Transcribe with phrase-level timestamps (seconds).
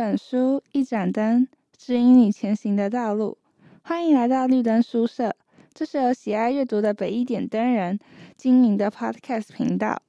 [0.00, 1.46] 一本书，一盏灯，
[1.76, 3.36] 指引你前行的道路。
[3.82, 5.36] 欢迎来到绿灯书社，
[5.74, 7.98] 这是由喜爱阅读的北一点灯人
[8.34, 10.00] 经营的 Podcast 频道，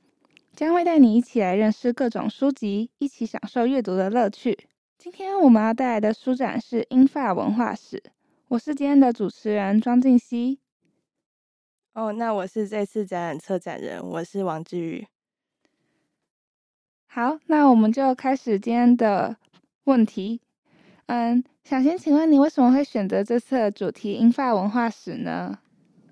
[0.55, 4.57] 将会带你一起来认识各种书籍，一起享受阅读的乐趣。
[4.97, 8.01] 今天我们要带来的书展是英法文化史，
[8.47, 10.61] 我是今天的主持人庄静熙。
[11.91, 15.05] 哦，那我是这次展览策展人，我是王志宇。
[17.07, 19.35] 好，那我们就开始今天的
[19.85, 20.41] 问题。
[21.07, 25.59] 嗯，想先请问你为什么会选择这次的主题“英法文化史”呢？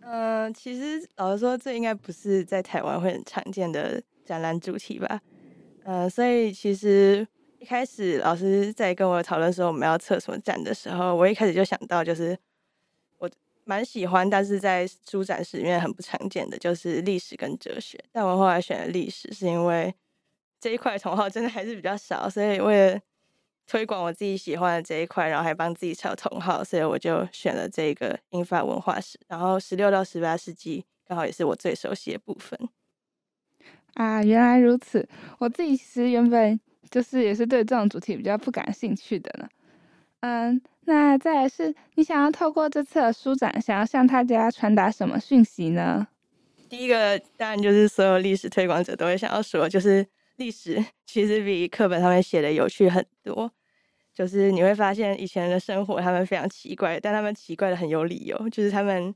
[0.01, 5.21] 嗯、其实老实说，这应该不是在台湾会很常见的展览主题吧？
[5.83, 7.25] 嗯、所以其实
[7.59, 12.37] 一开始老师在跟我讨论说我们要策什么展的时候，我一开始就想到，就是
[13.19, 13.29] 我
[13.63, 17.97] 蛮喜欢，但是在书展史里面很不常见的，就是历史跟哲学。
[18.11, 19.93] 但我后来选了历史，是因为
[20.59, 22.99] 这一块同好真的还是比较少，所以为了
[23.69, 29.19] 推广我自己喜欢的这一块，然后还帮自己找同好，所以我就选了这个英法文化史。
[29.27, 32.59] 然后十六到十八世纪刚好也是我最熟悉的部分。
[33.93, 35.07] 啊，原来如此。
[35.37, 39.47] 我自己其实原本就是也是对这种主题比较不感兴趣的呢。
[40.21, 46.07] 嗯，那再来是你想要透过这次的书展，想要向大家传达什么讯息呢？
[46.67, 50.07] 第一个当然就是所有历史推广者都会想要说，就是。
[50.39, 53.51] 历史其实比课本上面写的有趣很多，
[54.13, 58.49] 就是你会发现以前人的生活他们非常奇怪，但他们奇怪的很有理由。
[58.49, 59.13] 就是他们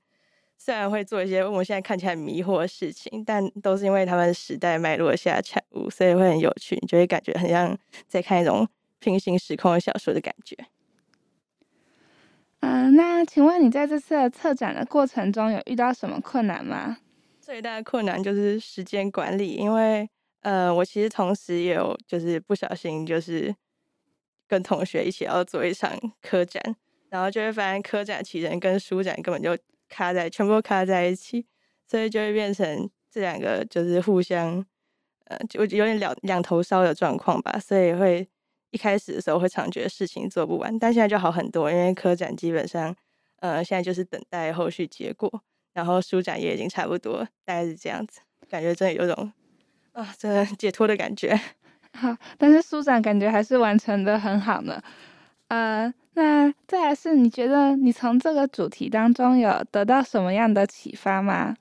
[0.57, 8.67] 虽然会做一些我们现在看起来迷惑的事情，但都是因为他们时代脉络下的产物，所以会很有趣，你就会感觉很像在看一种
[8.99, 10.57] 平行时空的小说的感觉。
[12.59, 16.97] 嗯、呃，那请问你在这次的策展的过程中有遇到什么困难吗？
[17.39, 20.09] 最大的困难就是时间管理，因为。
[20.43, 23.55] 呃，我其实同时也有就是不小心就是
[24.45, 26.61] 跟同学一起要做一场科展，
[27.09, 31.45] 然后就会发现科展其实跟书展根本就卡在全部都卡在一起，
[31.87, 34.63] 所以就会变成这两个就是互相
[35.27, 38.27] 呃就有点两两头烧的状况吧，所以会
[38.71, 42.93] 一开始的时候会常觉得事情做不完，但现在就好很多，因为科展基本上
[43.37, 49.31] 呃现在就是等待后续结果，然后书展也已经差不多，大概是这样子，感觉真的有种。
[49.93, 51.39] 啊，真的解脱的感觉。
[51.93, 54.81] 好，但是舒展感觉还是完成的很好呢。
[55.49, 61.55] 呃，那再来是，你觉得你从这个主题当中有得到什么样的启发吗？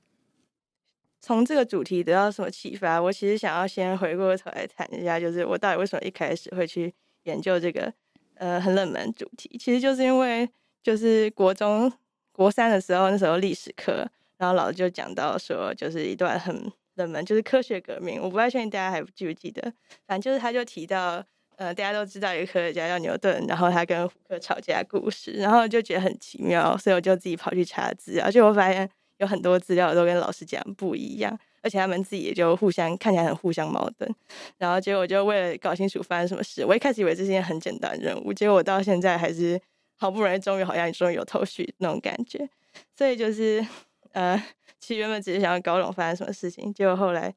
[1.21, 3.01] 从这个主题得到什么启发？
[3.01, 6.93] 我其实想要先回过头来谈一下，就是我到底为什么一开始会去
[7.25, 7.93] 研究这个
[8.37, 9.55] 呃很冷门主题？
[9.59, 10.49] 其实就是因为
[10.83, 11.93] 就是国中
[12.33, 16.73] 国三的时候，那时候历史课，然后老师就讲到说，就是一段很。
[16.95, 19.63] 冷门就是科学革命，我不太确定大家还记不记得。
[20.07, 21.25] 反正就是他就提到，
[21.57, 28.89] 呃，大家都知道一个科学家叫牛顿，然后他跟胡克吵架故事，然后就觉得很奇妙，所以我就自己跑去查资料，而且我发现
[29.19, 34.15] 有很多资料都跟老师讲不一样，而且他们自己也就互相看起来很互相矛盾。
[34.59, 39.61] 然后结果就为了搞清楚发生什么事，我一开始以为这是件很简单的任务，结果我到现在还是
[39.97, 42.49] 好不容易，终于好像终于有头绪那种感觉。
[42.97, 43.65] 所以就是，
[44.13, 44.43] 呃。
[44.81, 47.33] 其实原本只是想要搞懂发生什么事情，结果后来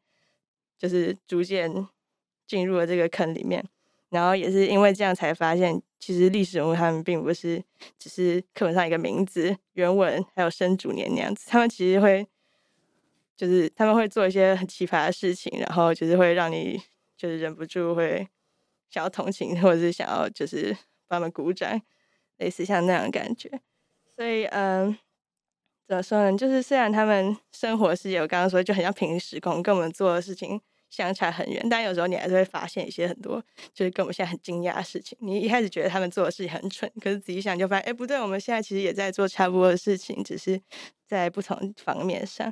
[0.80, 1.72] 就是逐渐
[2.48, 3.64] 进入了这个坑里面，
[4.10, 7.64] 然后也是因为这样才发现，其实历史人物他们并不是
[8.00, 12.28] 只是课本上一个名字、原文还有生卒年那样子，他们其实会
[13.38, 16.82] 就是他们会做一些很奇葩的事情，然后就是会让你
[17.16, 18.28] 就是忍不住会
[18.90, 20.76] 想要同情，或者是想要就是
[21.08, 21.80] 帮他们鼓掌，
[22.38, 23.62] 类似像那样的感觉，
[24.16, 24.98] 所以嗯。
[25.88, 26.36] 怎么说呢？
[26.36, 30.60] 就是虽然他们生活世界，我刚刚说就很像平行时空，跟我们做的事情
[30.90, 33.40] 相差很远，但有时候你还是会发现一些很多，
[33.72, 35.16] 就是跟我们现在很惊讶的事情。
[35.22, 40.60] 你一开始觉得他们做的事情很蠢，可是仔细想就发现，哎，不对，我们现在其实也在做差不多的事情，只是
[41.06, 42.52] 在不同方面上。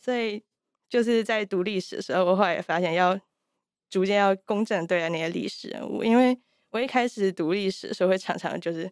[0.00, 0.42] 所以
[0.88, 3.16] 就是在读历史的时候，我后来也发现要
[3.88, 6.36] 逐渐要公正对待那些历史人物，因为
[6.70, 8.90] 我一开始读历史的时候会常常就是。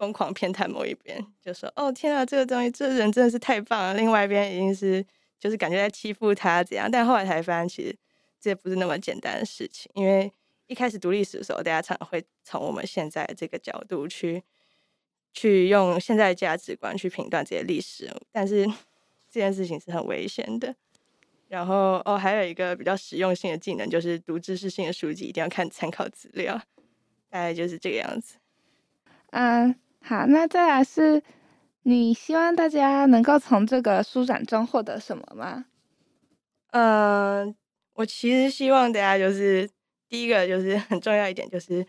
[0.00, 5.04] 疯狂偏袒某一边，就说：“哦，天啊，这个东西，这个人真的是太棒了。”另外一边已经是
[5.38, 7.94] 就是感觉在欺负他怎样，但后来才发现，其实
[8.40, 9.92] 这不是那么简单的事情。
[9.94, 10.32] 因为
[10.68, 14.42] 一开始读历史的时候，大家常常会从我们现在这个角度去
[15.34, 18.64] 去用现在的价值观去评断这些历史，但是
[19.30, 20.74] 这件事情是很危险的。
[21.48, 26.54] 然后哦，还有一个比较实用性的技能，就是读知识性的书籍一定要看参考资料，
[27.28, 28.36] 大概就是这个样子。
[29.32, 29.74] 嗯。
[30.02, 31.22] 好，那再来是，
[31.82, 35.66] 你希望大家能够从这个书展中获得什么吗？
[36.72, 37.54] 嗯，
[37.94, 39.68] 我其实希望大家就是
[40.08, 41.84] 第一个就是很重要一点就是，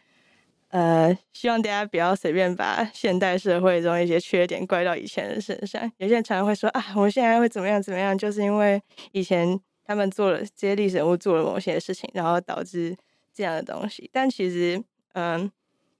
[0.70, 5.92] 呃，希望大家不要随便把现代社会中一些缺点怪到以前人身上。
[5.98, 8.82] 有些人常常会说啊，我现在会怎么样怎么样，就是因为
[9.14, 12.96] 以前他们做了这些历史人物做了某些事情，然后导致
[13.34, 14.10] 这样的东西。
[14.14, 14.84] 但其实，
[15.14, 15.52] 嗯，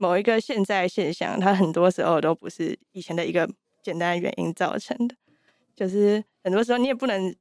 [0.02, 3.48] 某一个现在现象，它很多时候都不是以前的一个
[3.84, 5.16] 简单的原因造成的。
[5.76, 7.36] 就是很多时候你也不能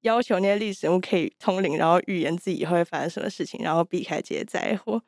[0.00, 5.02] 要求那些历史人物可以通灵，然后预言自己以后会发生什么事情，然后避开这些灾祸。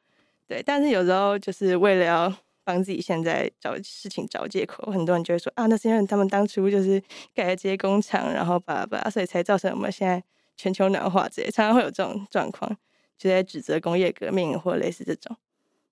[0.46, 2.30] 对，但是有时候就是为了要
[2.64, 7.02] 帮自己现在找事情找借口，很多人就会说啊，那是因为他们当初就是
[7.34, 10.22] 盖了这些工厂，然后把把，所以才造成我们现在
[10.56, 12.70] 全球暖化这些，常常会有这种状况，
[13.16, 15.34] 就在指责工业革命或类似这种。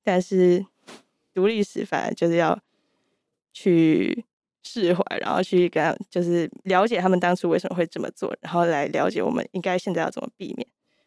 [0.02, 0.64] 但是
[1.38, 2.58] 读历史反而就是要
[3.52, 4.24] 去
[4.62, 10.66] 释怀，然后去跟就是了解他们当初为什么会这么做，然后来了解我们应该现在要怎么避免，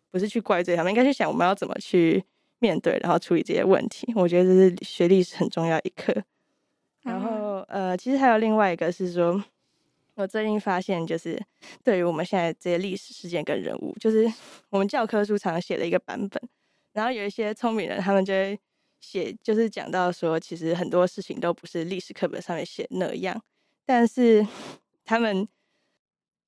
[0.09, 2.23] 不是去怪罪他们，应该去想我们要怎么去。
[2.63, 6.13] 面对，然后处理这些问题，我觉得这是学历史很重要一课。
[7.01, 9.43] 然后，呃，其实还有另外一个是说，
[10.13, 11.41] 我最近发现，就是
[11.83, 14.31] 对于我们现在这些历史事件跟人物，就是
[14.69, 16.39] 我们教科书常常写的一个版本，
[16.93, 18.59] 然后有一些聪明人，他们就会
[19.01, 23.41] 写，就是讲到说，其实很多事情都不是历史课本上面写那样，
[23.85, 24.47] 但是
[25.03, 25.45] 他们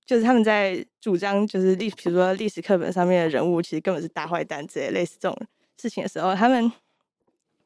[0.06, 5.38] 就是他们在主张，就是历，比如说历史课本上面的人物，其实根本是大坏蛋之类，类似这种。
[5.76, 6.72] 事情的时候，他们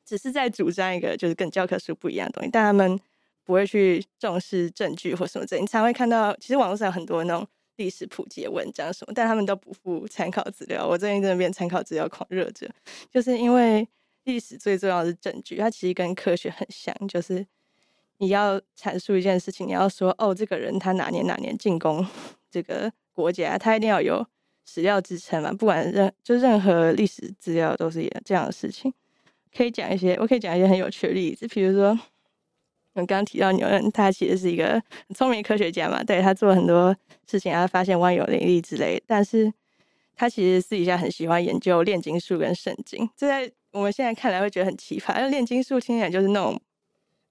[0.03, 2.99] 只是在主张一个就是跟教科书不一样的东西，但他们
[3.43, 5.57] 不会去重视证据或什么的。
[5.57, 7.45] 你常会看到，其实网络上有很多那种
[7.75, 10.87] 历史普及的文章什么，但他们都不附参考资料。
[10.87, 12.67] 我最近真的变参考资料狂热者，
[13.11, 13.87] 就是因为
[14.27, 17.43] 历史最重要的证据，它其实跟科学很像，就是
[18.19, 22.05] 你要阐述一件事情，你要说哦，这个人他哪年哪年进攻
[22.51, 24.27] 这个国家，他一定要有。
[24.69, 28.93] 史料支撑嘛，不管任就任何历史资料都是这样的事情。
[29.55, 31.97] 可以讲一些，我可以讲一些很有趣的例子，比如说
[32.91, 34.73] 我刚刚提到牛顿，他其实是一个
[35.07, 36.93] 很聪明科学家嘛，对，他做了很多
[37.25, 39.49] 事情，他发现万有引力之类，但是
[40.17, 43.09] 他其实私底下很喜欢研究炼金术跟圣经。
[43.15, 46.59] 这在我们现在看来会觉得很奇葩，因为炼金术听起来就是那种，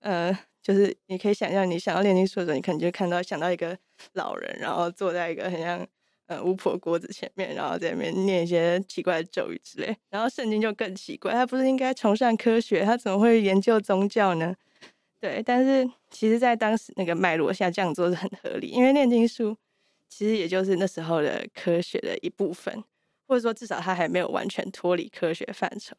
[0.00, 0.32] 呃，
[0.62, 3.76] 就是你可以想象，你想要炼金术的时候，你可能就看到想到一个
[4.12, 5.86] 老人，然后坐在一个很像。
[6.28, 9.96] 呃，巫婆锅子前面，然后在里面念一些奇怪的咒语之类。
[10.10, 14.52] 然后圣经就更奇怪，他不是应该崇尚科学，他怎么会研究宗教呢？
[15.20, 19.56] 对，但是其实，在当时那个脉络下这样做是很合理，因为炼金术
[20.08, 22.82] 其实也就是那时候的科学的一部分，
[23.28, 25.94] 或者说至少他还没有完全脱离科学范畴。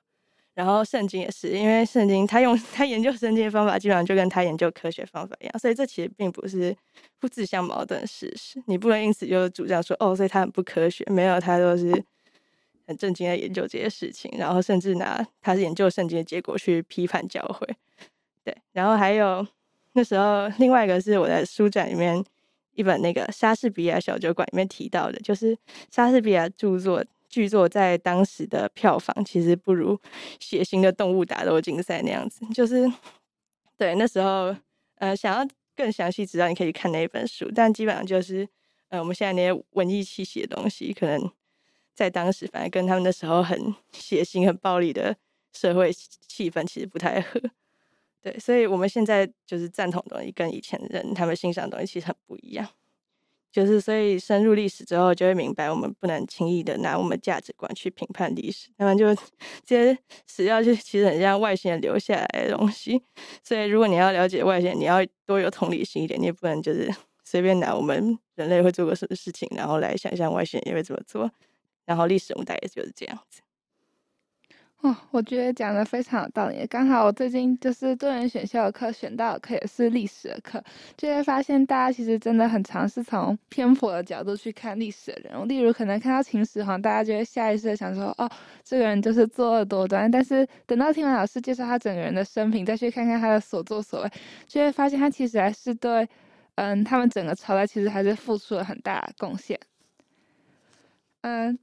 [0.57, 6.75] 然后圣经也是，因为圣经他用他研究圣经的方法，基本上就跟他研究科学方法一样，所以这其实并不是
[7.19, 8.59] 不自相矛盾的事实。
[8.65, 12.03] 你不能因此就主张说，哦，所以他很不科学，没有，他都是
[12.87, 17.67] 很正经的研究这些事情，然后甚至拿他是研究圣经的结果去批判教会。
[18.43, 19.45] 对，然后还有
[19.93, 22.25] 那时候另外一个是我在书展里面
[22.73, 25.55] 一本那个莎士比亚小酒馆里面提到的，就是
[25.91, 27.05] 莎士比亚著作。
[27.29, 29.99] 剧作在当时的票房其实不如
[30.39, 32.91] 血腥的动物打斗竞赛那样子，就是
[33.77, 34.55] 对那时候，
[34.95, 37.51] 呃，想要更详细知道，你可以看那一本书。
[37.53, 38.47] 但基本上就是，
[38.89, 41.31] 呃，我们现在那些文艺气息的东西，可能
[41.93, 45.15] 在当时反而跟他们那时候很血腥、很暴力的
[45.53, 47.39] 社会气氛其实不太合。
[48.21, 52.67] 对，所以我们现在就是赞同的东西，跟以前人他们欣赏的东西其实很不一样。
[53.51, 58.69] 就是，所以深入历史之后，就会明白，我们不能轻易的拿我们价值观去评判历史。
[58.77, 59.05] 那么，就
[59.65, 63.01] 这些史料就其实很像外星人留下来的东西。
[63.43, 66.93] 所以，如果你要了解外星人，你要多有同理心一点，你也不能就是
[67.25, 71.31] 随便拿我们人类会做过什么事情，然后来想象外星人也会怎么做。
[71.85, 73.41] 然后，历史我们大概就是这样子。
[74.81, 76.65] 哦，我觉得讲的非常有道理。
[76.67, 80.63] 刚好我最近就是多元选修的课选到的课也是历史的课，
[80.95, 85.45] 就会发现大家其实真的很常是从偏颇的角度去看历史的人物。
[85.45, 88.29] 例如，可能看到秦始皇，大家就会下意识的想说，哦，
[88.63, 90.09] 这个人就是作恶多端。
[90.09, 94.11] 但是等到听完老师介绍他整个人的生平，再去看看他的所作所为，
[94.47, 96.07] 就会发现他其实还是对，
[96.53, 99.59] 嗯，他们整个朝代其实还是付出了很大的贡献。
[101.21, 101.57] 嗯。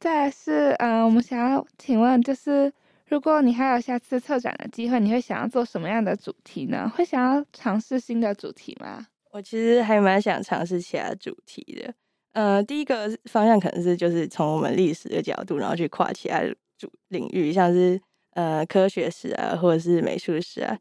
[0.00, 2.70] 再来是，嗯，我们想要请问，就是
[3.06, 6.90] 如果你还有下次策展的机会，你会想要做什么样的主题呢？
[6.94, 9.06] 会想要尝试新的主题吗？
[9.32, 11.94] 我其实还蛮想尝试其他主题的。
[12.32, 16.40] 呃，第一个方向可能是就是从我们历史的角度，然后去跨其他
[16.76, 17.98] 主领域，像是
[18.32, 20.76] 呃科学史啊，或者是美术史啊，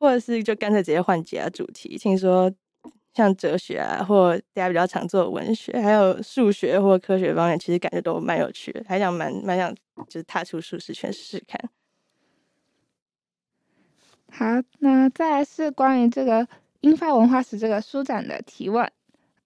[0.00, 1.96] 或者是就干脆直接换其他主题。
[1.96, 2.52] 听说。
[3.14, 9.72] 像哲学啊，或大家比较常做文学，还有数学或科学方面，其实感觉都蛮有趣的，还想蛮蛮想
[10.08, 11.60] 就是踏出舒适圈试试看。
[14.30, 14.44] 好，
[14.80, 16.46] 那再来是关于这个
[16.80, 18.90] 英法文化史这个书展的提问。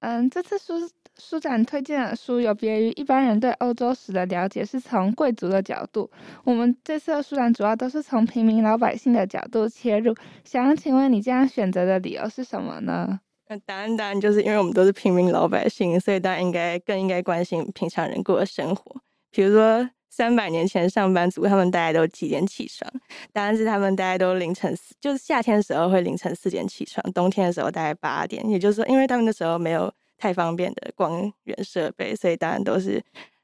[0.01, 6.11] 嗯，这次书书展推荐的书有别于一般人对欧洲史的了解，是从贵族的角度。
[6.45, 10.15] 我们这次的书展主要都是从平民老百姓的角度切入。
[10.43, 13.21] 想请问你这样选择的理由是什么呢？
[13.49, 19.00] 那答案当然就是因为我们都是平民老百姓，所以大家应该更应该关心平常人过的生活，
[19.31, 19.88] 比如说。
[20.11, 22.90] 三百年前，上班族他们大概都几点起床？
[23.33, 28.45] 答案是他们大概都凌晨四，就是夏天的时候会凌晨四点起床，冬天的时候大概八点。
[28.50, 33.00] 也就是说，因为他们那时候没有太方便的光源设备，所以当然都是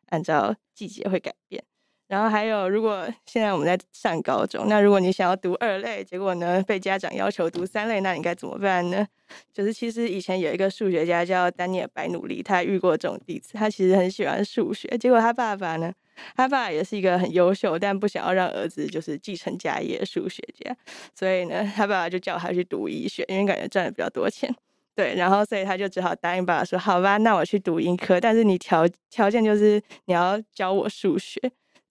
[0.08, 1.62] 按照季节会改变。
[2.06, 9.06] 然后还有，如果现在我们在上高中，那如果你想要读二类，结果呢被家长要求读三类，那你该怎么办呢？
[9.52, 13.54] 就是其实以前有一个数学家叫丹尼尔白努利，他遇过这种例子。
[13.54, 15.92] 他其实很喜欢数学，结果他爸爸呢？
[16.36, 20.76] 他爸也是一个很优秀，但不想要让儿子就是继承家业的数学家，
[21.12, 24.54] 所以呢，他爸爸就叫他去读医学，因为感觉赚的比较多钱。
[24.94, 31.40] 对，然后所以他就只好答应爸爸说：“好吧，那我去读医科，但是你条条件就是你要教我数学。”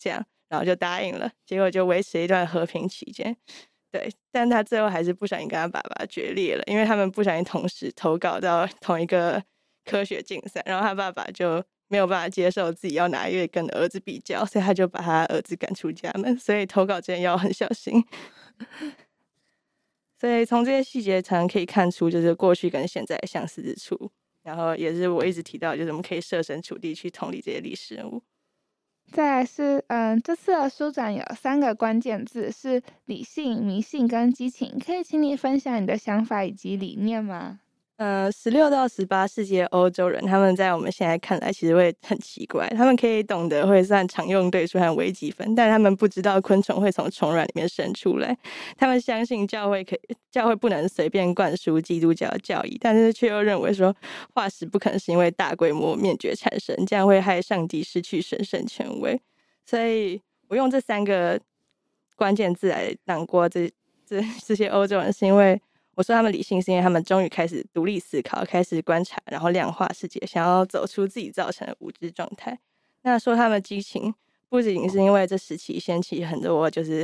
[0.03, 1.31] 这样，然后就答应了。
[1.45, 3.35] 结果就维持一段和平期间。
[3.91, 9.41] 对，但他最后还是不小心跟他爸爸决裂了，因为他们不小心同时投稿到 同一个
[9.85, 11.63] 科学竞赛，然后他爸爸就。
[11.89, 16.35] 没有办法接受自己要拿一个跟儿子比较，所以他就把他儿子赶出家门。
[16.39, 18.03] 所以投稿之前要很小心。
[20.19, 24.09] 所以从这些细节常常可以看出，就是过去跟现在相似之处。
[24.41, 28.23] 然后也是我一直提到，就是我们可以设身处地去同理这些历史人物。
[29.13, 37.59] 再来是，嗯，这次的书展有三个关键字是理性、迷信跟激情，可以请你分享你的想法以及理念吗？
[37.97, 42.67] 呃，十六到十八世纪的欧洲人，他们在我们现在看来其实会很奇怪。
[42.69, 48.35] 他们可以懂得会算常用对数和微积分，但他们不知道昆虫会从虫卵里面生出来。
[48.75, 49.99] 他们相信教会可以，
[50.31, 53.95] 教会不能随便灌输基督教教义，但是却又认为说
[54.33, 59.21] 化石不可能是因为大规模灭绝产生，这样会害上帝失去神圣权威。
[59.67, 61.39] 所以我用这三个
[62.15, 63.71] 关键字来囊括这
[64.03, 65.61] 这这些欧洲人，是因为。
[65.95, 72.57] 我说他们理性，是因为他们终于开始独立思考，开始观察，然后量化世界，想要走出自己造成的无知状态。
[73.03, 74.13] 那说他们激情，
[74.49, 77.03] 不仅是因为这时期掀起很多就是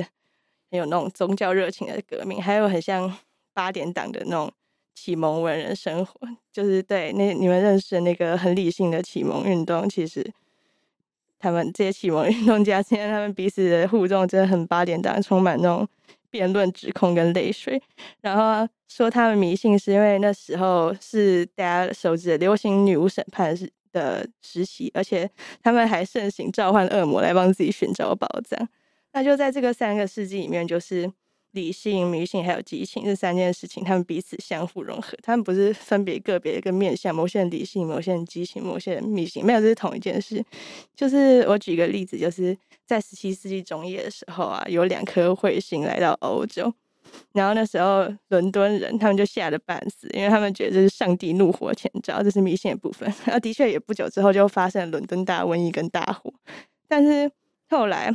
[0.72, 3.16] 很有那种宗教热情的革命，还有很像
[3.54, 4.52] 八点档的那种
[4.96, 6.20] 启蒙文人生活，
[6.52, 10.34] 就是对那你们认识的那个很理性的启蒙运动，其实
[11.38, 15.88] 他们这些启蒙运动家，现在他们彼此的互动真的很八点档，充满那种。
[16.30, 17.82] 辩论、指控跟泪水，
[18.22, 25.30] 然后说他们迷信是因为那时候是大家熟知的流行女巫审判是的时期，而且
[25.64, 28.68] 他们还盛行召唤恶魔来帮自己寻找宝藏。
[29.12, 31.12] 那就在这个三个世纪里面，就是
[31.52, 35.18] 理性、迷信还有激情这三件事情，他们彼此相互融合。
[35.22, 40.44] 他们不是分别个别一个面向，某些人理性，某些人激情，某些人迷信，没有，这是同一件事。
[40.96, 42.58] 就是我举一个例子，就是。
[42.90, 46.74] 在十七世纪中叶的时候啊，有两颗彗星来到欧洲，
[47.34, 53.08] 然后那时候伦敦人他们就吓得半死，因为他们觉得这是上帝怒火前兆，这是迷信的部分。
[53.26, 56.34] 然后的确也不久之后就发生了伦敦大瘟疫跟大火，
[56.88, 57.30] 但是
[57.70, 58.12] 后来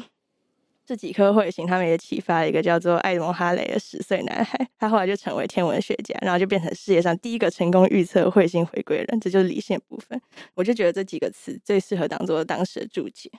[0.86, 10.20] 这几颗彗星他们也启发了一个叫做爱德蒙哈雷的十岁男孩，他后来就成为天文学家，然后就变成世界上第一个成功预测彗星回归人，这就是理性部分。
[10.54, 13.30] 我就觉得这几个词最适合当做当时的注解。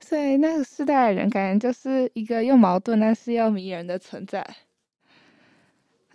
[0.00, 4.46] 所以那个时代的人，感觉就是一个又矛盾但是又迷人的存在。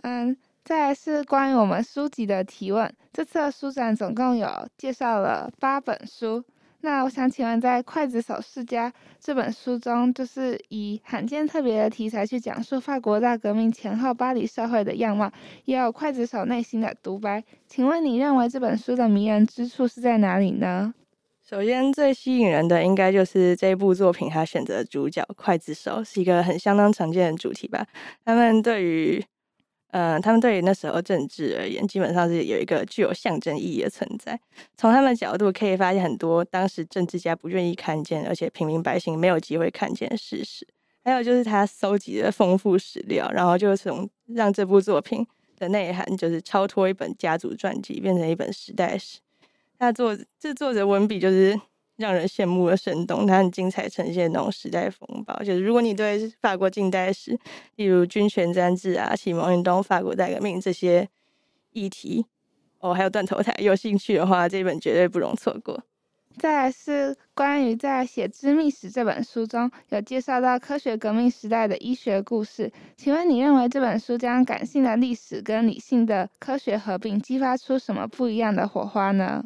[0.01, 2.91] 嗯，再来是关于我们书籍的提问。
[3.13, 6.43] 这次的书展总共有介绍了八本书。
[6.81, 15.29] 那我想请问，在《刽子手世家》这本书中，就是以罕见特别的题材去讲述法国大革命前后巴黎社会的样貌，
[15.65, 17.43] 也有刽子手内心的独白。
[17.67, 20.93] 请问你认为这本书的迷人之处是在哪里呢？
[21.45, 27.86] 首先，最吸引人的应该就是这部作品，他选择主角刽子手是一个很相当常见的主题吧。
[28.24, 29.25] 他们对于，
[29.91, 34.39] 呃，他们对于那时候政治而言，基本上是有一个具有象征意义的存在。
[34.77, 40.67] 从他们角度可以发现很多当时政治家不愿意看见，而且平民百姓没有机会看见的事实。
[41.03, 45.25] 还有就是他搜集的丰富史料，然后就从让这部作品
[45.58, 49.19] 的内涵就是超脱一本家族传记，变成一本时代史。
[49.79, 51.60] 他作这作者文笔就是
[52.00, 55.38] 让人羡慕的生动，他很精彩呈现那种时代风暴。
[55.44, 57.38] 就是如果你对法国近代史，
[57.75, 61.08] 例如君权专制啊、启蒙运动、法国大革命这些
[61.74, 62.25] 议题，
[62.79, 65.84] 哦，还有断头台有兴趣的话，这本绝对不容错过。
[66.38, 79.44] 再来是关于在写《织秘史》这本书中有介绍到科学革命时代的医学故事，请问你认为这本书将感性的历史跟理性的科学合并，激发出什么不一样的火花呢？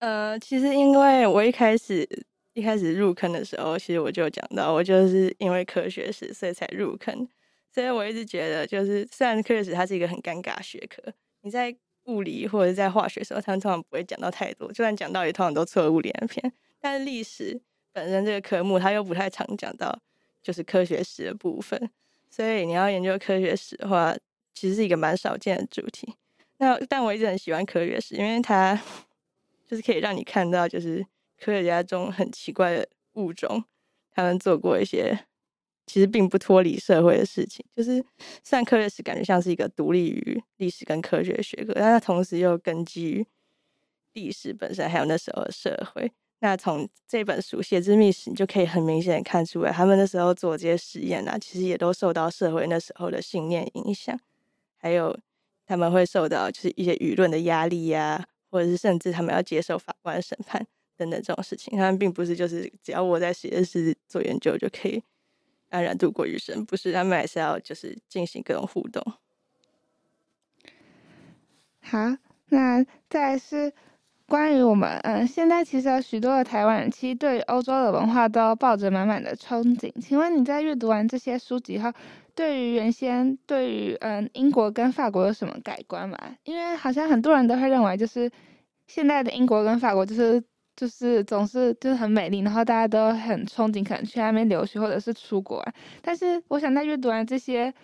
[0.00, 2.06] 呃，其实因为我一开始
[2.54, 7.28] 一开始入坑的时候，其实我就讲到，我就是因为科学史所以才入坑，
[7.72, 16.52] 所以我一直觉得，就是虽然科学史它是一个很尴尬学科，你在物理或者在化学的时候，他们通常不会讲到太多，就算讲到也通常都错误连篇。
[16.80, 17.60] 但是历史
[17.92, 19.96] 本身这个科目，它又不太常讲到，
[20.42, 21.90] 就是科学史的部分。
[22.30, 24.16] 所以你要研究科学史的话，
[24.54, 26.14] 其实是一个蛮少见的主题。
[26.56, 28.80] 那但我一直很喜欢科学史，因为它
[29.70, 31.06] 就是可以让你看到，就是
[31.38, 33.62] 科学家中很奇怪的物种，
[34.10, 35.26] 他们做过一些。
[35.86, 37.94] 其实并不脱离社会的事情，就是
[38.44, 43.26] 虽然科学史感觉像是一个独立于历史跟科学学科，但它同时又根基于
[44.12, 46.12] 历史本身，还有那时候的社会。
[46.38, 54.16] 那从这本书《写之秘史》，你就可以很明显的看出来，他们那时候做这些实验啊，其实也都受到社会那时候的信念影响，
[54.76, 55.18] 还有
[55.66, 60.66] 他们会受到就是一些舆论的压力呀、或者是甚至他们要接受法官审判
[60.96, 61.78] 等等这种事情。
[61.78, 65.02] 他们并不是就是只要我在实验室做研究就可以。
[65.70, 69.00] 安然度过余生，不是他们还是要就是进行各种互动。
[71.80, 71.96] 好，
[72.48, 73.72] 那再来是
[74.26, 79.92] 关于我们，嗯，现在其实有许多的台湾人其实对欧洲的文化都抱着满满的憧憬。
[80.00, 81.92] 请问你在阅读完这些书籍后，
[82.40, 86.18] 对于原先对于嗯英国跟法国有什么改观嘛？
[86.44, 88.30] 因为好像很多人都会认为，就是
[88.86, 90.42] 现在的英国跟法国就是。
[90.76, 95.62] 就是总是就是很美丽，然后大家都很憧憬，可能去那边留学或者是出国。
[96.00, 97.74] 但是我想在阅读完这些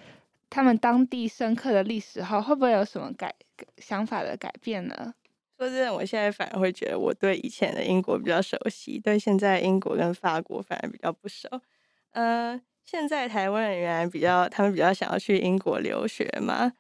[0.49, 3.35] 他们当地深刻的历史后，会不会有什么改
[3.77, 5.13] 想法的改变呢？
[5.59, 11.47] 说真的，我现在反而会觉得我对以前的英国比较熟悉，对现在英国跟法国反而比较不熟。
[12.13, 16.73] 呃，现在台湾人原来比较，他们比较想要去英国留学嘛？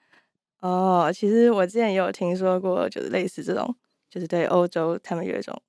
[0.61, 3.75] 哦，其实我之前也有听说过，就是类似这种，
[4.09, 5.61] 就是对欧洲他们有一种。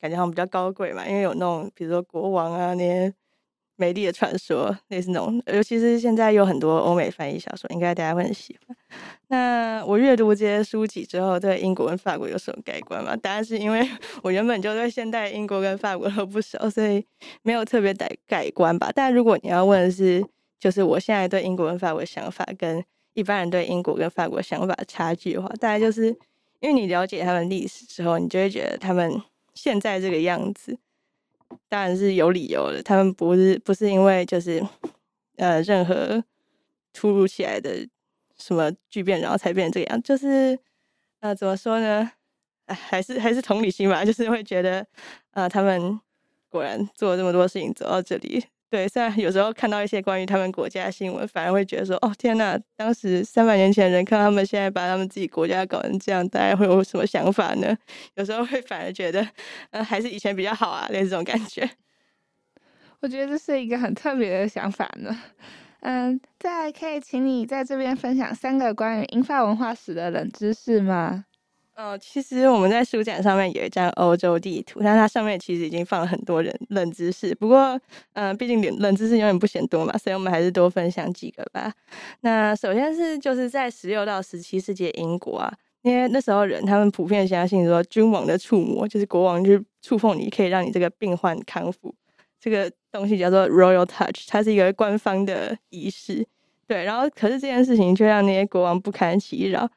[0.00, 3.14] 感觉他们比较高贵嘛，因为有那种比如说国王啊那些
[3.76, 8.76] 美丽的传说，类似那种，尤其是现在有很多欧美翻译小说，应该大家会很喜欢。
[9.28, 13.16] 那我阅读这些书籍之后，对英国跟法国有什么改观吗？
[13.16, 13.88] 当然是因为
[14.22, 17.04] 我原本就对现代英国跟法国都不熟，所以
[17.42, 18.90] 没有特别改改观吧。
[18.94, 20.24] 但如果你要问的是，
[20.60, 26.08] 就是我现在对英国跟法国的想法，跟一般人对英国跟法国想法差距的话，大概就是
[26.60, 29.20] 因为你了解他们历史之后，你就会觉得他们。
[29.54, 30.78] 现在这个样子，
[31.68, 32.82] 当然是有理由的。
[32.82, 34.64] 他们不是不是因为就是
[35.36, 36.22] 呃任何
[36.92, 37.86] 突如其来的
[38.38, 40.02] 什么巨变，然后才变成这个样。
[40.02, 40.58] 就是
[41.20, 42.10] 呃怎么说呢？
[42.66, 44.86] 哎，还是还是同理心吧，就是会觉得
[45.32, 46.00] 呃他们
[46.48, 48.44] 果然做了这么多事情走到这里。
[48.72, 52.58] 对，虽然有时候看到一些关于他们国家的新闻，反而会觉得说：“哦，天哪！
[52.74, 57.76] 当时三百年前人看他们现在把他们自己国家搞成这样，大家会有什么想法呢？”
[58.16, 59.28] 有时候会反而觉得，
[59.72, 61.68] 呃，还是以前比较好啊，类似这种感觉。
[63.00, 65.14] 我觉得这是一个很特别的想法呢。
[65.80, 71.26] 嗯，再来可以请你在这边分享三个关于英法文化史的冷知识吗？
[71.74, 77.34] 哦，其实我们在书展上面有一张欧洲地图，但它上面其实已经放了很多人冷知识。
[77.34, 77.58] 不过，
[78.12, 81.72] 嗯、呃，毕竟冷冷知识永远不嫌多嘛，所以我们还是多分享几个吧。
[82.20, 91.94] 那首先是就是在十六到十七世纪英国啊，因为那时候人他们普遍相信说，君王的触摸就是国王就是触碰你，可以让你这个病患康复。
[92.38, 96.26] 这个东西叫做 Royal Touch，它是一个官方的仪式。
[96.72, 99.68] 对，然后可是这件事情却让那些国王不堪其扰。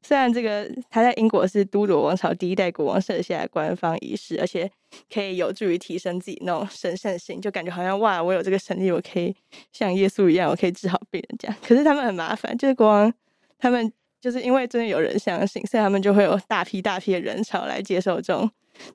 [0.00, 4.70] 虽然这个他在英国是都铎王朝第一代国王设下的官方仪式，而且
[5.12, 9.34] 可以有助于提升自己那种神圣性，就感觉好像哇，我有这个神力，我可以
[9.72, 11.56] 像耶稣一样，我可以治好病人这样。
[11.60, 13.12] 可是他们很麻烦，就是国王
[13.58, 18.48] 他们就是因为真的有人相信，所以他们就会有大批大批的人潮来接受这种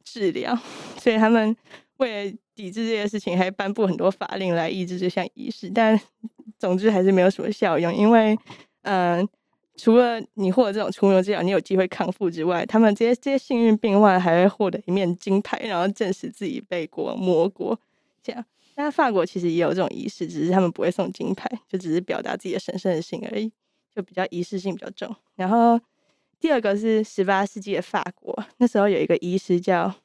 [0.05, 0.57] 治疗，
[0.97, 1.53] 所以他们
[1.99, 5.97] 为了抵制这些事情，还颁布很多法令来抑制这项仪式，但。
[6.57, 8.37] 总之还是没有什么效用，因为，
[8.81, 9.25] 嗯、
[9.77, 17.79] 除了你获得这种触摸治疗，你有机会康复之外，他们这些这些幸运病患还会获得一面金牌，然后证实自己被国王摸过。
[18.21, 18.43] 这样，
[18.75, 23.49] 那法国其实也有这种仪式，只是他们不会送金牌，就只是表达自己的神圣性而已，
[23.95, 25.15] 就比较仪式性比较重。
[25.35, 25.79] 然后
[26.41, 29.95] 第二个是十八世纪的法国，那时候有一个医师叫，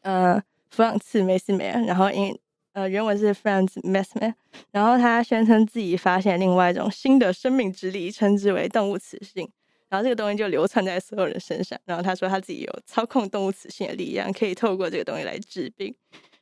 [0.00, 0.42] 呃，
[0.74, 2.36] 弗朗茨梅斯梅尔，然后因
[2.72, 4.34] 呃，原文是 Franz m e s s m e r
[4.72, 9.48] 然后他宣称自己发现另外一种新的生命之力，称之为动物雌性。
[9.88, 11.78] 然后这个东西就流传在所有人身上。
[11.84, 15.94] 然后他说他自己有操控动物雌性的力量，可以透过这个东西来治病。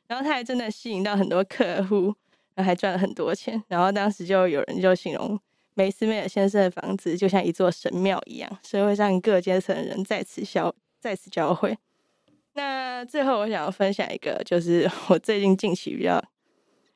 [0.07, 2.05] 然后他还真的吸引到很多客户，
[2.55, 3.63] 然后还赚了很多钱。
[3.67, 5.39] 然后当时就有人就形容
[5.75, 11.77] 梅斯梅尔先生的房子就像一座神庙一样，社会上各阶层的人在此交在此交汇。
[12.53, 16.23] 那最后我想要分享一个，就是 我最近近期比较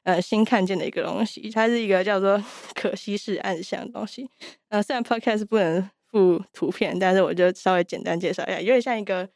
[0.03, 2.41] 呃新看见的一个东西，它是一个叫做
[2.75, 4.29] 可西氏暗箱的东西。
[4.69, 9.27] 呃，虽然 Podcast 不能附图片，但是我就稍微简单介绍一下，有点像一个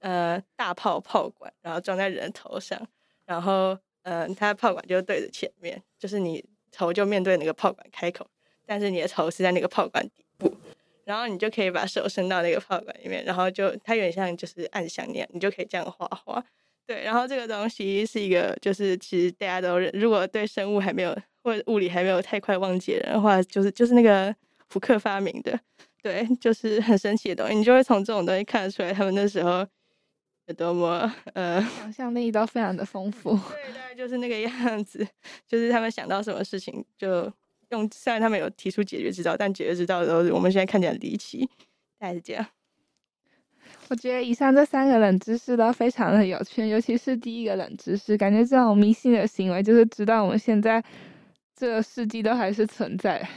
[0.00, 2.80] 呃大炮炮管，然后装在人头上，
[3.24, 8.26] 然后呃它的炮管就对着前面，就是你头就面对那个炮管开口，
[8.66, 10.25] 但是你的头是在那个炮管底。
[11.06, 16.44] 然后你就可以把手伸到那个炮管里面，然后就它有点像就是暗箱那样，你就可以这样画画。
[16.84, 24.34] 对，然后这个东西是一个，就是其实大家都认，如果对生物还没有或者物理还没有太快忘记的话，就是就是那个
[24.68, 25.56] 福克发明的，
[26.02, 29.64] 对，就是很神奇的东西，你就会从这种东西看得出来他们那时候
[30.46, 33.30] 有多么呃，想象力都非常的丰富。
[33.30, 35.06] 对，大概就是那个样子，
[35.46, 37.32] 就是他们想到什么事情就。
[37.70, 41.48] 用虽然他们有提出解决之道，但解决之道的时候我们现在看起来离奇，
[41.98, 42.46] 大概是这样。
[43.88, 50.82] 我觉得以上这三个冷知识都非常的有趣，尤其是第一个冷知识，感觉这种迷信的行为就是直到我们现在
[51.54, 53.28] 这个世纪都还是存在。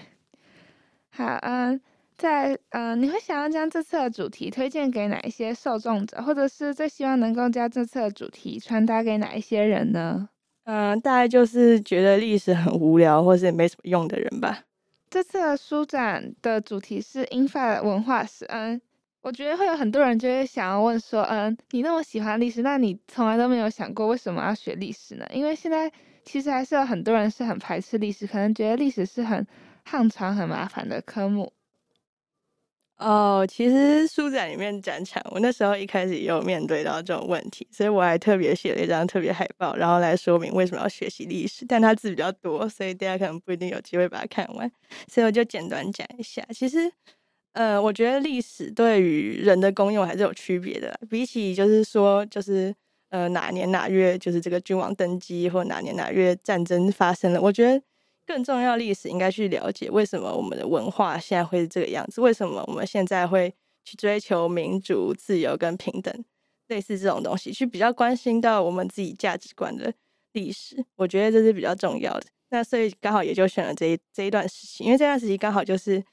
[1.12, 1.80] 好，嗯，
[2.18, 10.30] 在嗯，你会想要将这次的主题推荐给哪一些受众者，或者是最希望能够将这次的主题传达给哪一些人呢？
[10.71, 14.60] 嗯，大概就是觉得历史很无聊，或是没什么用的人吧。
[15.10, 18.45] 这次的书展的主题是英法文化史。
[18.49, 18.79] 嗯，
[19.21, 25.25] 我觉得会有很多人就会想要问说，嗯，你那么喜欢历史，那你从来都没有想过为什么要学历史呢？
[25.34, 25.91] 因为现在
[26.23, 29.43] 其实还是有很多人是很排斥历史，可能觉得历史是很
[29.84, 31.51] 汉长、很麻烦的科目。
[33.00, 41.66] 哦，其实书展里面展场，我那时候一开始也有面对到这种问题，所以我还特别写了一张特别海报，然后来说明为什么要学习历史。
[41.66, 44.70] 但它字比较多，所以大家可能不一定有机会把它看完，
[45.08, 46.46] 所以我就简短讲一下。
[46.54, 46.92] 其实，
[47.54, 52.76] 呃，我觉得历史对于人的功用还是有区别的，比起就是说，就是
[53.12, 57.82] 呃哪年哪月就是这个君王登基，或哪年哪月战争发生了，我觉得。
[58.30, 63.52] 更重要，历史应该去了解为什么我们的文化现在会是这个样子，为什么我们现在会
[63.84, 66.13] 去追求民主、自由跟平等，
[66.68, 69.92] 类似这种东西，去比较关心到我们自己价值观的
[70.34, 72.28] 历史，我觉得这是比较重要的。
[72.52, 76.04] 那所以刚好也就选了这一这一段时期，因为这段时期刚好就是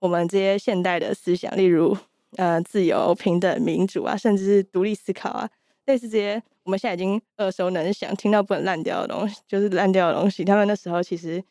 [0.00, 1.96] 我们这些现代的思想，例如
[2.36, 5.48] 呃自由、平等、民主啊，甚至是独立思考啊，
[5.86, 6.42] 类似这些。
[6.70, 10.44] 我们现在已经耳熟能详，听到不能烂掉的东西，就是烂掉的东西。
[10.44, 11.42] 他们那时候其实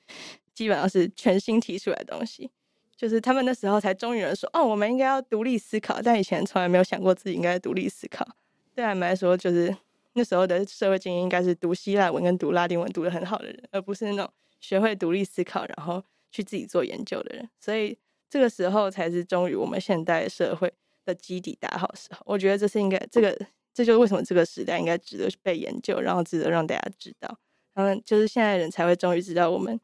[0.53, 2.49] 基本上是全新提出来的东西，
[2.95, 8.25] 就是他们那时候才终于人说：“哦，我们应该要独立思考。”但以前从来没有想过自己应该独立思考。
[8.73, 9.75] 对他们来说，就是
[10.13, 16.01] 那时候的社会精英应该是读希腊文跟读拉丁文读得很好的人，而不是那种学会独立思考然后
[16.31, 17.49] 去自己做研究的人。
[17.59, 17.97] 所以
[18.29, 20.71] 这个时候才是终于我们现代社会
[21.03, 22.21] 的基底打好时候。
[22.23, 23.37] 我觉得这是应该这个。
[23.79, 27.39] 这就是为什么这个时代应该值得被研究，然后值得让大家知道。
[27.73, 29.79] 他们就是现在人才会终于知道我们，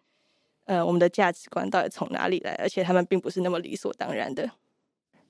[0.65, 4.51] 呃，我们的价值观到底从哪里来，而且他们并不是那么理所当然的。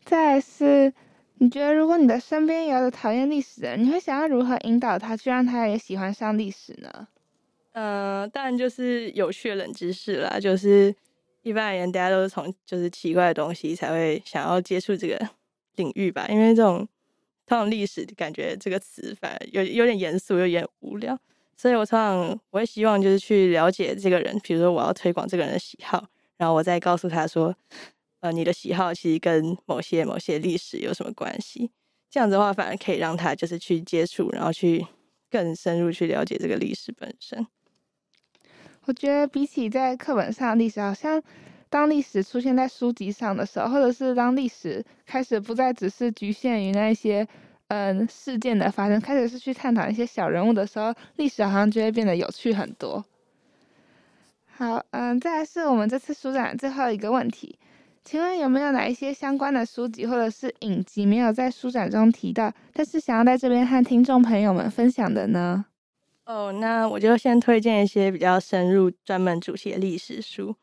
[0.03, 0.91] 再来是，
[1.35, 7.07] 你觉得如果你的身边有讨厌历史的人，你会想要如何引导他，去让他也喜欢上历史呢？
[7.73, 10.39] 嗯、呃，当然就是有趣的冷知识啦。
[10.39, 10.91] 就是
[11.43, 15.29] 一般而言，大家都是从就是奇怪的东西才会想要接触这个
[15.75, 16.87] 领域吧，因为这种。
[17.45, 21.17] 通常历史感觉这个词反而有有点严肃，有点无聊，
[21.55, 26.03] 所以我通常我会希望就是去了解这个人，比如说我要推广这个人的喜好，
[26.37, 27.55] 然后我再告诉他说，
[28.21, 31.69] 呃，你的喜好其实跟某些某些历史有什么关系？
[32.09, 34.85] 这样子的话，反而可以让他就是去接触，然后去
[35.29, 37.45] 更深入去了解这个历史本身。
[38.85, 41.21] 我觉得比起在课本上历史，好像。
[41.75, 47.27] 当历史出现在书籍上的时候，或者是当历史开始不再只是局限于那些
[47.67, 53.03] 嗯事件的发生，开始是去探讨一些小人物的时候，历史好像就会变得有趣很多。
[54.45, 57.59] 好，嗯，再来是我们这次书展最后一个问题，
[58.05, 65.65] 请问有没有哪一些相关的书籍或者是影集没有在书展中提到，但是想要在这边和听众朋友们分享的呢？
[66.25, 70.55] 哦，那我就先推荐一些比较深入、专门主写历史书。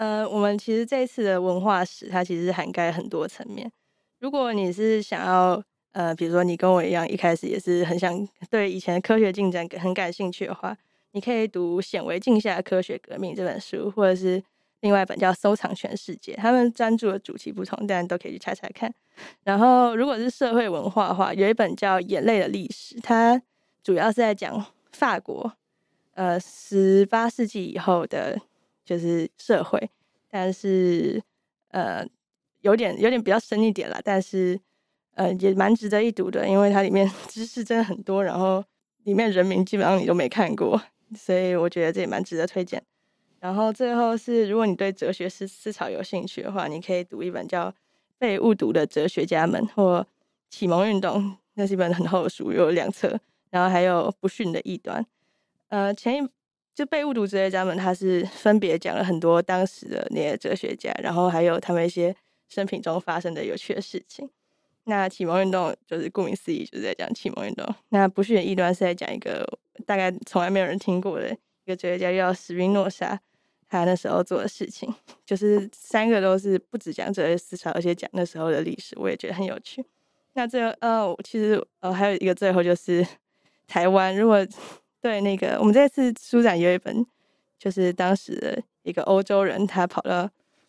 [0.00, 3.70] 呃，我们其实这一次的文化史，它其实涵盖很多层面。
[4.18, 10.74] 如果你是想要，呃，比如说你跟我一样，一开始也是很想对以前的科学进展很感兴趣的话，
[11.12, 14.42] 你可以读《显微镜下的科学革命》这本书，或者是
[14.80, 18.90] 另外一本叫《收藏全世界》，他们专注的主题不同，但都可以去猜猜看。
[19.44, 23.42] 然后，如果是社会文化的话，有一本叫《眼泪的历史》，它
[23.84, 25.52] 主要是在讲法国，
[26.14, 28.40] 呃，十八世纪以后的，
[28.90, 29.88] 就是社会，
[30.28, 31.22] 但是
[31.68, 32.04] 呃，
[32.62, 34.60] 有点有点比较深一点啦，但是
[35.14, 38.64] 呃，也蛮值得一读的，因为它里面 知识真的很多，然后
[39.04, 40.82] 里面人名基本上你都没看过，
[41.14, 42.82] 所以我觉得这也蛮值得推荐。
[43.38, 47.68] 然后最后是，如果你对哲学思思潮有兴趣的话，你可以读一本叫
[48.18, 50.00] 《被误读的哲学家们》或
[50.50, 51.22] 《启蒙运动》，
[51.54, 53.20] 那是一本很厚的书，有两册。
[53.50, 55.00] 然后还有《不逊的异端》。
[55.68, 56.28] 呃，前一
[56.80, 62.16] 就被误读哲学家们，他是分别讲了很多当时的那些哲学家，然后还有他们一些
[62.48, 64.26] 生平中发生的有趣的事情。
[64.84, 67.66] 那启蒙运动就是顾名思义，就是在讲启蒙运动。
[67.90, 69.46] 那《不逊的异端》是在讲一个
[69.84, 73.20] 大概从来没有人听过的一个哲学家，叫史宾诺莎。
[73.68, 74.90] 他那时候做的事情，
[75.26, 79.84] 就是三个都是不止讲哲学思潮，而且讲那时候的历史，我也觉得很有趣。
[80.32, 83.06] 那最后，呃，其实呃还有一个最后就是
[83.66, 84.38] 台湾，如果
[85.00, 87.04] 对那个我们这次书展有一本，
[87.58, 90.28] 就是当时一个欧洲人，他跑到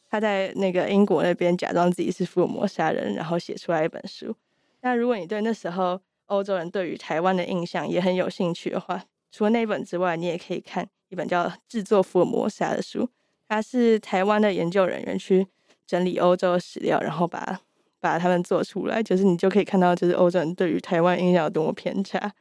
[0.09, 4.35] 他在那个英国那边假装自己是福尔摩沙人，然后写出来一本书。
[4.81, 10.87] 那如果你对那时候欧洲人对于台湾的印象也很有兴趣的话，除了那本之外，你也可以看。
[11.09, 13.09] 一本叫《制作福尔摩沙》的书，
[13.49, 15.45] 它是台湾的研究人员去
[15.85, 17.59] 整理欧洲的史料，然后把
[17.99, 22.31] 把他们做出来，就是你就可以看到，就是欧洲人对于台湾印象有多么偏差，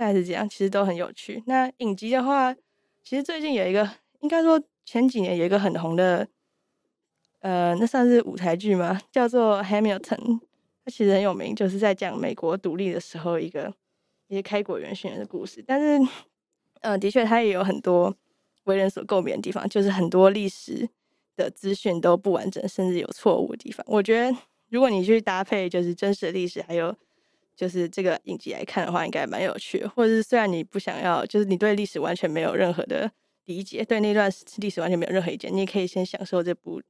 [0.00, 1.42] 大概是这样，其实都很有趣。
[1.44, 2.54] 那影集的话，
[3.02, 3.86] 其实最近有一个，
[4.20, 6.26] 应该说前几年有一个很红的，
[7.40, 8.98] 呃，那算是舞台剧吗？
[9.12, 10.00] 叫做《Hamilton》，
[10.86, 13.70] 它其实很有名，就是在讲美国独立的时候一个
[14.28, 16.10] 一些开国元勋的故事，但是。
[16.82, 18.16] 嗯，的确，它也有很多
[18.64, 20.88] 为人所诟病的地方，就是很多历史
[21.36, 23.84] 的资讯都不完整，甚至有错误的地方。
[23.86, 24.34] 我觉得，
[24.70, 26.96] 如果你去搭配就是真实的历史，还有
[27.60, 29.88] 就是这个影集来看的话，应该蛮有趣的。
[29.90, 33.12] 或者是虽然你不想要，就是你对历史完全没有任何的
[33.44, 36.80] 理解，对那段历史完全没有任何意见，你也可以先享受这部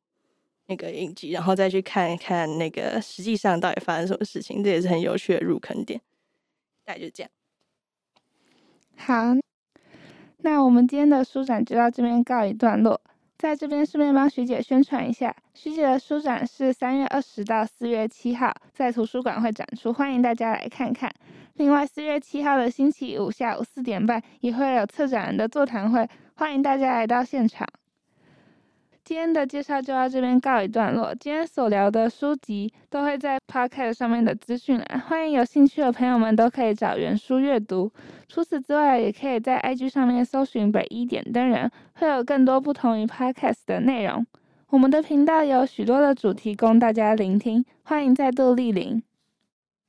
[0.68, 6.00] 那个影集，然后再去看一看那个实际上到底发生什么事情，这也是很有趣的入坑点。
[6.84, 7.30] 大概就这样。
[8.94, 9.34] 好。
[10.42, 12.98] 那我们今天的书展就到这边告一段落，
[13.40, 21.10] 在这边顺便帮徐姐宣传一下，徐姐的书展是三月二十到四月七号在图书馆会展出，欢迎大家来看看。
[21.54, 27.66] 另外，四月七号的星期五下午四点半也会有策展人的座谈会，欢迎大家来到现场。
[29.10, 31.12] 今天的介绍就到这边告一段落。
[31.18, 37.90] 今天所聊的书籍都会在 Podcast 上面的资讯栏，欢迎有兴趣的朋友们都可以找原书阅读。
[38.28, 44.24] 除此之外，也可以在 IG 上面搜寻北一点灯人，会有更多不同于 Podcast 的内容。
[44.68, 49.02] 我们的频道有许多的主题供大家聆听，欢迎再度莅临。